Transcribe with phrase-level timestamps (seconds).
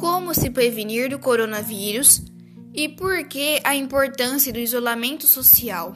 [0.00, 2.22] como se prevenir do coronavírus
[2.72, 5.94] e por que a importância do isolamento social.